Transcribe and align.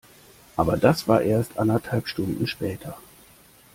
Aber 0.57 0.77
das 0.77 1.07
war 1.07 1.21
erst 1.21 1.59
anderthalb 1.59 2.07
Stunden 2.07 2.47
später. 2.47 2.97